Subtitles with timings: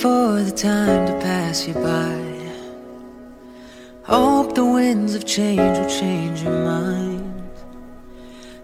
[0.00, 2.18] for the time to pass you by.
[4.02, 7.22] Hope the winds of change will change your mind.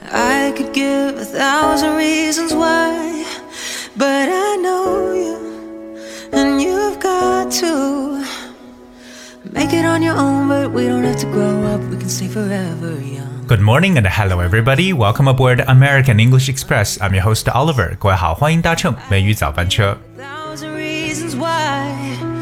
[0.00, 3.24] I could give a thousand reasons why,
[3.96, 5.98] but I know you,
[6.32, 8.24] and you've got to
[9.52, 10.48] make it on your own.
[10.48, 13.44] But we don't have to grow up, we can stay forever young.
[13.46, 14.92] Good morning and hello everybody.
[14.92, 16.98] Welcome aboard American English Express.
[17.00, 17.96] I'm your host Oliver.
[17.98, 19.98] 各位好，欢迎搭乘美语早班车。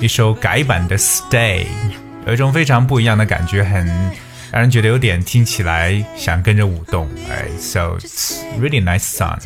[0.00, 1.60] 一首改版的《Stay》，
[2.26, 3.86] 有一种非常不一样的感觉，很
[4.52, 7.08] 让人觉得有点听起来想跟着舞动。
[7.30, 9.38] 哎，so it's really nice song。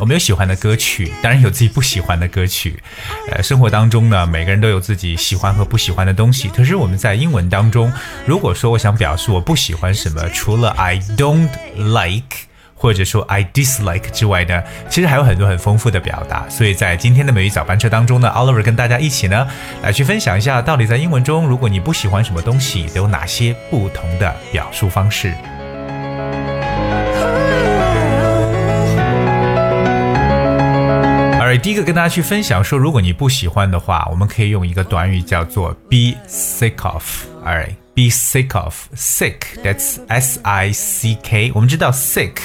[0.00, 2.82] 我们有喜欢的歌曲，当然有自己不喜欢的歌曲。
[3.30, 6.48] 呃，生活当中呢，每个人都有自己喜欢和不喜欢的东西。
[6.48, 7.92] 可是我们在英文当中，
[8.24, 12.46] 如果说我想表示我不喜欢什么，除了 I don't like。
[12.86, 16.48] 或者说 I dislike 之外呢，其实还有很多很丰富的表达。
[16.48, 19.44] 所以在今天的美语早班车当中呢，Oliver 跟大家一起呢
[19.82, 25.34] 来去分享一下，到底在英文中，如果你不喜欢什么东西，都有哪些不同的表述方式。
[31.40, 37.24] Alright，第一个跟大家去分享说，如果你不喜欢的话，我们可以用一个短语叫做 be sick of。
[37.44, 41.51] Alright Alright。Be sick of sick, that's S I C K。
[41.53, 42.35] 我们知道 sick，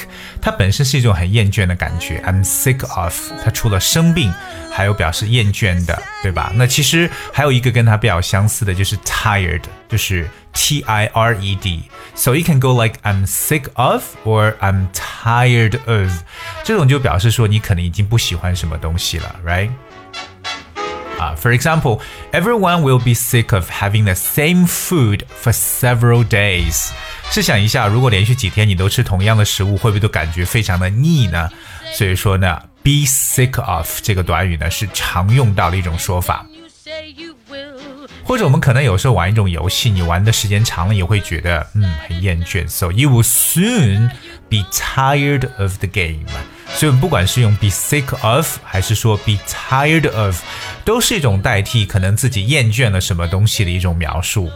[0.41, 2.21] 它本身是一种很厌倦的感觉。
[2.27, 4.29] I'm sick of，它除了生病，
[4.69, 6.51] 还有表示厌倦的，对吧？
[6.53, 14.89] 那其实还有一个跟它比较相似的，就是 tired，就是 T I R E D。So you can go like I'm sick of or I'm
[14.91, 16.11] tired of，
[16.65, 19.69] 这种就表示说你可能已经不喜欢什么东西了，right？
[21.21, 21.99] 啊，For example,
[22.31, 26.89] everyone will be sick of having the same food for several days。
[27.31, 31.49] 试想一下，如果连续几天你都吃同样的食物，会不会都感觉非常的腻呢？
[31.93, 36.45] 所以说呢，be sick of 这个短语呢是常用到的一种说法。
[36.51, 38.07] You say you will.
[38.23, 44.09] 或者我们可能有时候玩一种游戏，你玩的时间长了也会觉得嗯很厌倦，so you will soon
[44.49, 46.25] be tired of the game。
[46.75, 50.41] 所以我们不管是用 be sick of 还是说 be tired of，
[50.84, 54.50] 都是一种代替可能自己厌倦了什么东西的一种描述。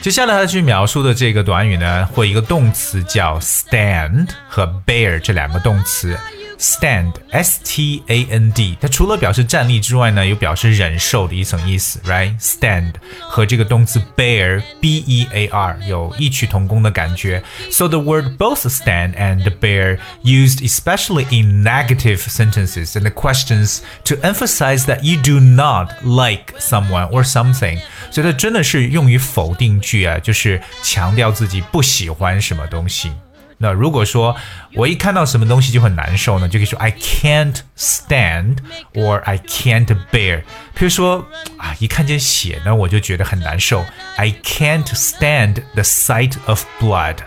[0.00, 6.16] 接下来他去描述的这个短语呢，或一个动词叫 stand 和 bear 这两个动词。
[6.57, 17.41] stand s t a n d，它除了表示站立之外呢，有表示忍受的一层意思，right？stand 和这个动词 bear b e a r 有异曲同工的感觉。
[17.71, 24.85] So the word both stand and bear used especially in negative sentences and questions to emphasize
[24.85, 27.79] that you do not like someone or something。
[28.11, 33.11] 所以它真的是用于否定句啊，就是强调自己不喜欢什么东西。
[33.57, 34.35] 那如果说
[34.73, 38.57] 我一看到什么东西就很难受呢，就可以说 I can't stand
[38.93, 40.41] or I can't bear。
[40.73, 41.27] 比如说
[41.57, 43.85] 啊，一看见血呢，我就觉得很难受。
[44.17, 47.17] I can't stand the sight of blood.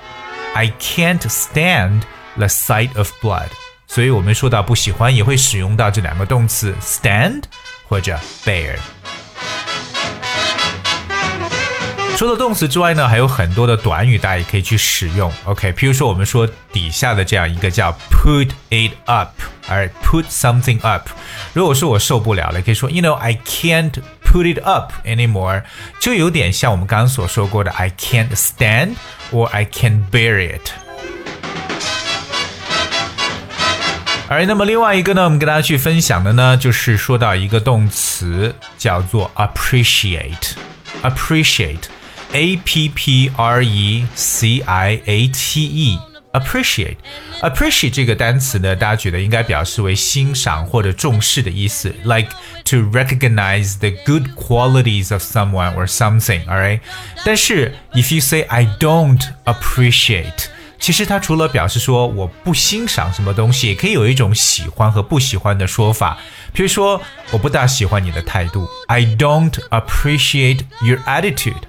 [0.55, 2.03] I can't stand
[2.37, 3.50] the sight of blood.
[3.87, 7.44] 所以我们说到不喜欢，也会使用到这两个动词 stand
[7.88, 8.77] 或者 bear。
[12.19, 15.31] 除了动词之外呢，还有很多的短语，大家也可以去使用。
[15.46, 19.30] OK，譬如说我们说底下的这样一个叫 put it up，
[19.69, 21.07] 而 put something up。
[21.53, 25.63] 如果说我受不了了，可以说 You know I can't put it up anymore，
[26.02, 28.96] 就有点像我们刚刚所说过的 I can't stand
[29.31, 30.72] or I can't bear it。
[34.28, 41.84] 而那么另外一个呢，我们跟大家去分享的呢，就是说到一个动词叫做 appreciate，appreciate。
[42.32, 45.99] A P P R E C I A T E
[46.32, 46.97] appreciate
[47.43, 52.31] appreciate 这个单词呢，大家觉得应该表示为欣赏或者重视的意思，like
[52.65, 56.81] to recognize the good qualities of someone or something，alright？
[57.25, 60.47] 但是 if you say I don't appreciate，
[60.81, 66.19] 其实它除了表示说我不欣赏什么东西，也可以有一种喜欢和不喜欢的说法。
[66.52, 67.00] 比如说，
[67.31, 71.62] 我不大喜欢你的态度，I don't appreciate your attitude。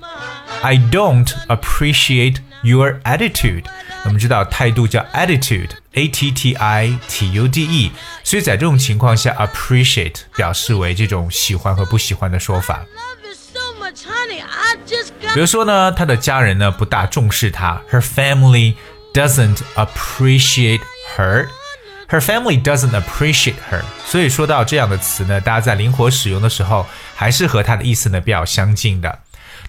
[0.62, 3.66] I don't appreciate your attitude。
[4.04, 7.92] 我们知道态度叫 attitude，a t t i t u d e，
[8.24, 12.86] 所以在这种情况下，appreciate 表示为这种喜欢和不喜欢的说法。
[12.96, 14.42] love is so much, honey.
[14.42, 18.76] I just 比 got 如说呢，他的家人呢不大重视他，Her family
[19.14, 20.82] doesn't appreciate
[21.18, 23.82] her。Her family doesn't appreciate her。
[24.06, 26.86] 所以说到这样的词呢，大家在灵活使用的时候，
[27.16, 29.20] 还是和它的意思呢比较相近的。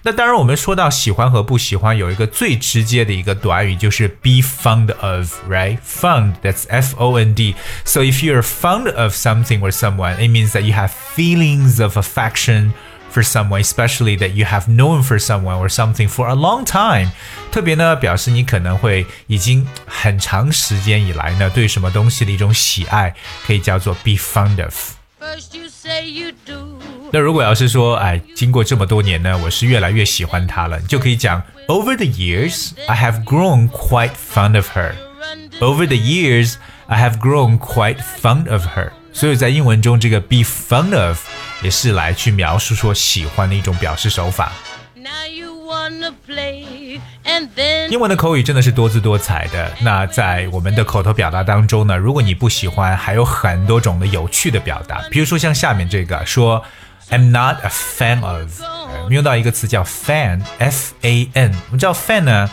[0.03, 7.55] 那当然，我们说到喜欢和不喜欢，有一个最直接的一个短语就是 be fond of，right？Fond that's F O N D.
[7.83, 11.97] So if you're fond of something or someone, it means that you have feelings of
[11.97, 12.71] affection
[13.11, 17.11] for someone, especially that you have known for someone or something for a long time.
[17.51, 23.13] 特别呢，表示你可能会已经很长时间以来呢，对什么东西的一种喜爱，
[23.45, 24.91] 可以叫做 be fond of。
[25.21, 26.79] First you say you do.
[27.11, 34.93] 那如果要是说，哎，经过这么多年呢，我是越来越喜欢她了，你就可以讲，Over the years, I have grown quite fond of her.
[35.59, 36.55] Over the years,
[36.85, 38.91] I have grown quite fond of her.
[39.11, 41.19] 所以在英文中，这个 be fond of
[41.63, 44.51] 也是来去描述说喜欢的一种表示手法。
[44.95, 46.50] Now you wanna play, and then
[47.90, 49.70] 英文的口语真的是多姿多彩的。
[49.80, 56.64] 那在我们的口头表达当中呢，如果你不喜欢，还有很多种的有趣的表达，比如说像下面这个说
[57.10, 61.52] I'm not a fan of，我们用到一个词叫 fan，f a n。
[61.66, 62.50] 我们知道 fan 呢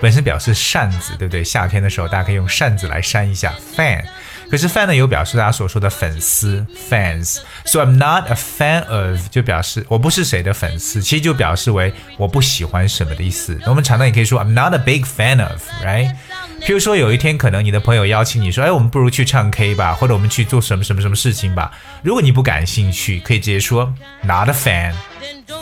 [0.00, 1.44] 本身表示扇子，对不对？
[1.44, 4.04] 夏天的时候大家可以用扇子来扇一下 fan。
[4.50, 13.58] 可是 fan 呢有表示大家所说的粉丝 fans，so I'm not a fan of 就表示我不是谁的粉丝，其实就表示为我不喜欢什么的意思。
[13.62, 16.14] 那我们常常也可以说 I'm not a big fan of，right？
[16.62, 21.70] 譬如说有一天可能你的朋友邀请你说，哎，我们不如去唱 K 吧，或者我们去做什么什么什么事情吧。
[22.02, 23.92] 如果你不感兴趣，可以直接说
[24.22, 24.92] not a fan。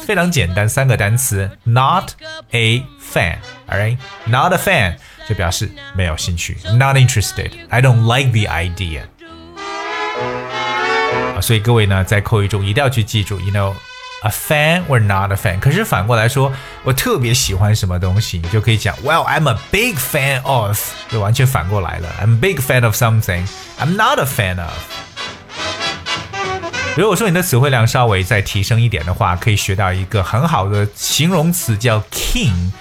[0.04, 2.12] 非常简单，三个单词，not
[2.52, 2.82] a
[3.12, 4.96] fan，all right，not a fan
[5.28, 7.50] 就表示没有兴趣，not interested。
[7.68, 9.02] I don't like the idea。
[11.36, 13.74] 啊，所以各位呢，在口语中一定要去记住，you know。
[14.22, 15.60] A fan or not a fan？
[15.60, 16.50] 可是反过来说，
[16.84, 20.80] 我特别喜欢什么东西，你就可以讲，Well, I'm a big fan of，
[21.10, 22.08] 就完全反过来了。
[22.20, 23.46] I'm a big fan of something.
[23.78, 24.72] I'm not a fan of。
[26.96, 32.72] 如果说你的词汇量稍微再提升一点的话，可以学到一个很好的形容词，叫 keen。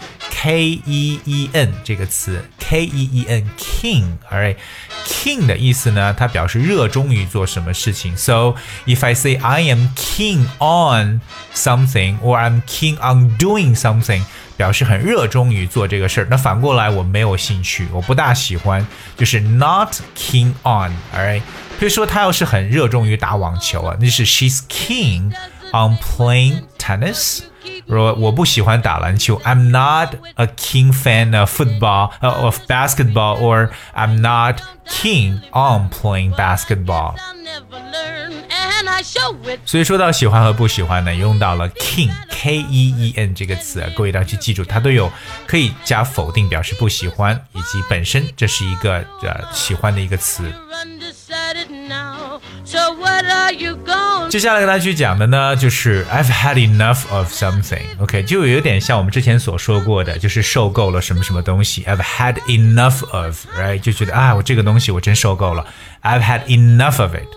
[0.45, 4.57] K E E N 这个词，K E E N keen，alright。
[5.03, 8.15] Keen 的意思呢，它表示热衷于做什么事情。
[8.15, 8.53] So
[8.85, 11.21] if I say I am keen on
[11.55, 14.21] something or I'm keen on doing something，
[14.55, 16.27] 表示很热衷于做这个事儿。
[16.29, 18.85] 那反过来，我没有兴趣，我不大喜欢，
[19.17, 21.41] 就是 not keen on，alright。
[21.79, 25.31] 比如说，他要是很热衷于打网球啊，那是 she's keen
[25.73, 27.39] on playing tennis。
[27.88, 36.34] 说我不喜欢打篮球，I'm not a keen fan of football, uh, of basketball, or I'm not keen on playing
[36.34, 37.16] basketball。
[37.16, 39.60] I'll never learn, and I show it.
[39.66, 45.10] 所以说到喜欢和不喜欢呢，用到了 keen k e e n 这个词啊，各位一定要去记住，它都有
[45.46, 50.44] 可以加否定表示不喜欢，以及本身这是一个呃喜欢的一个词。
[50.44, 54.03] You're undecided now, so what are you going
[54.35, 57.85] 接下来跟大家去讲的呢，就是 I've had enough of something。
[57.99, 61.85] OK，就有点像我们之前所说过的，就是受够了什么什么东西。
[61.85, 63.79] I've had enough of，right？
[63.79, 65.65] 就觉得啊，我这个东西我真受够了。
[66.03, 67.29] I've had enough of it。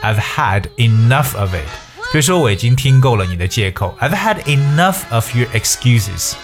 [0.00, 1.66] I've had enough of it。
[2.12, 3.98] 比如说，我已经听够了你的借口。
[4.00, 6.34] I've had enough of your excuses。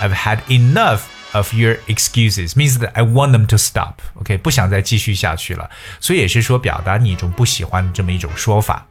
[0.00, 1.02] I've had enough
[1.34, 4.00] of your excuses means that I want them to stop.
[4.14, 5.70] OK，不想再继续下去了，
[6.00, 8.88] 所以也是说表达你一种不喜欢这么一种说法。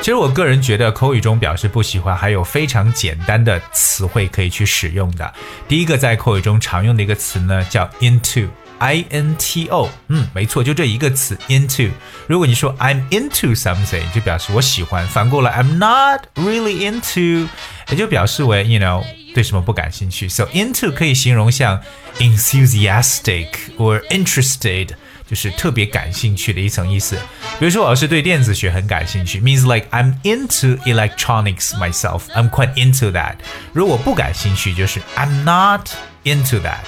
[0.00, 5.30] 其实我个人觉得口语中表示不喜欢还有非常简单的词汇可以去使用的。
[5.68, 8.48] 第一个在口语中常用的一个词呢叫 into。
[8.78, 11.90] I N T O，嗯，没错，就这一个词 into。
[12.26, 17.46] 如果你说 I'm into something，就表示我喜欢；反过来 I'm not really into，
[17.90, 19.04] 也就表示为 you know
[19.34, 20.30] 对什么不感兴趣。
[20.30, 21.82] So into 可以形容像
[22.18, 24.92] enthusiastic or interested。
[25.29, 27.15] 就是特别感兴趣的一层意思。
[27.59, 32.23] 比如说，我要是对电子学很感兴趣，means like I'm into electronics myself.
[32.33, 33.35] I'm quite into that.
[33.73, 35.89] 如果不感兴趣，就是 I'm not
[36.23, 36.83] into that.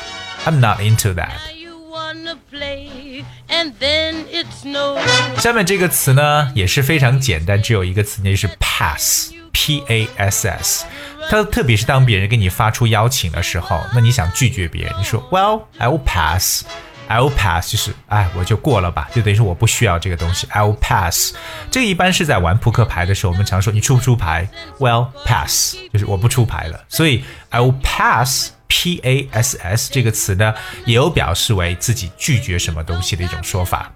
[0.45, 1.29] I'm not into that.
[1.29, 4.99] Now you wanna play, and then it's no.
[5.39, 10.85] 下面这个词呢也是非常简单，只有一个词，那就是 pass。P A S S，
[11.31, 16.63] 它特别是当别人给你发出邀请的时候，那你想拒绝别人，你说 Well, I will pass。
[17.12, 20.46] I'll pass 就是哎，我就过了吧，就等于说我不需要这个东西。
[20.46, 21.34] I'll pass，
[21.70, 26.84] 这个一般是在玩扑克牌的时候，我们常说你出不出牌？Well, pass 就是我不出牌了。
[26.88, 30.54] 所以 I'll pass P A S S 这个词呢，
[30.86, 33.92] 也有表示为自己拒绝什么东西的一种说法。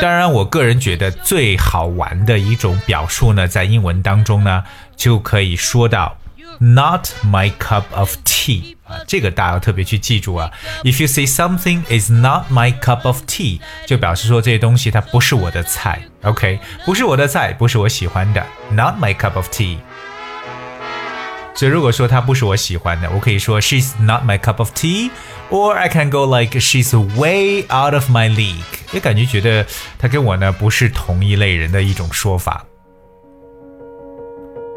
[0.00, 4.64] 当然，我个人觉得最好玩的一种表述呢，在英文当中呢，
[4.96, 6.16] 就可以说到
[6.58, 8.73] “not my cup of tea”。
[8.83, 10.51] 啊，这个大家要特别去记住啊。
[10.83, 16.01] If you say something is not my cup of tea，就表示说这些东西它不是我的菜。
[16.23, 19.77] OK，不是我的菜，不是我喜欢的，not my cup of tea。
[21.55, 28.29] 所以如果说它不是我喜欢的，我可以说 She's not my cup of tea，or I can go like She's way out of my
[28.29, 29.65] league，也感觉觉得
[29.97, 32.63] 她跟我呢不是同一类人的一种说法。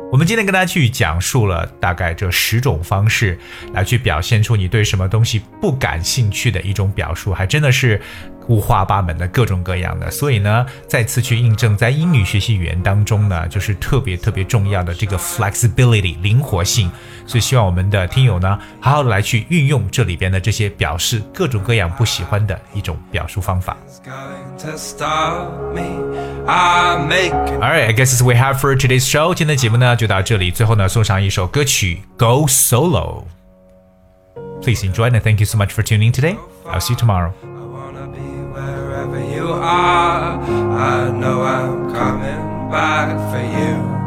[0.09, 3.37] 我们今天跟大家去讲述了大概这十种方式，
[3.73, 8.01] 来去表现出你对什么东西不感兴趣的一种表述，还真的是
[8.48, 10.10] 五花八门的各种各样的。
[10.12, 16.92] 所以呢，再次去印证，在英语学习语言当中呢，就是特别特别重要的这个 flexibility 灵活性。
[17.25, 23.75] 所以希望我们的听友呢，好好的来去运用这里边的这些表示各种各样不喜欢的一种表述方法。
[27.60, 30.50] Alright, I guess we have for today's show，今天的节目呢就到这里。
[30.50, 33.24] 最后呢，送上一首歌曲《Go Solo》。
[34.62, 36.38] Please enjoy and thank you so much for tuning today.
[36.66, 37.56] I'll see you tomorrow.
[39.54, 40.42] Are.
[40.42, 43.98] I know I'm coming back for you.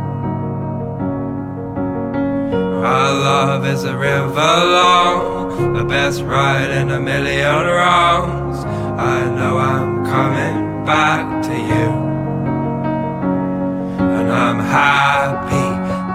[2.85, 8.65] Our love is a river long, the best ride in a million wrongs.
[8.99, 11.89] I know I'm coming back to you.
[14.17, 15.69] And I'm happy,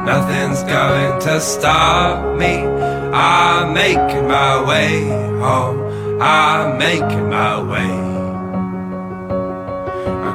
[0.05, 2.65] nothing's going to stop me.
[3.13, 5.07] I'm making my way
[5.39, 8.14] home, I'm making my way.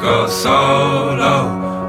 [0.01, 1.45] Go solo,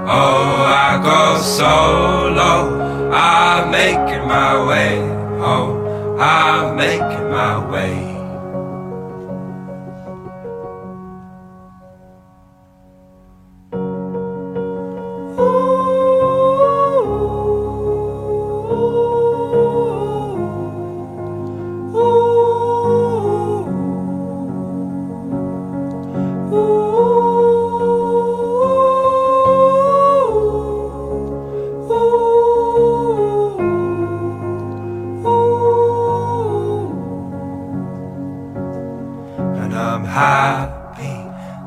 [0.06, 3.10] oh, I go solo.
[3.14, 5.00] I'm making my way
[5.40, 6.20] home.
[6.20, 8.11] I'm making my way.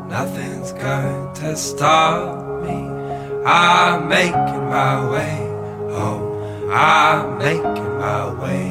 [0.08, 2.88] Nothing's going to stop me.
[3.46, 5.36] I'm making my way
[5.92, 6.70] home.
[6.70, 8.70] I'm making my way.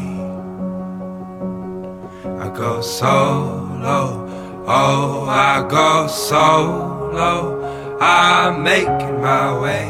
[2.39, 4.23] I go solo.
[4.65, 7.97] Oh, I go solo.
[7.99, 9.85] I'm making my way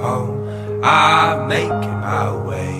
[0.00, 0.82] home.
[0.82, 2.75] I'm making my way.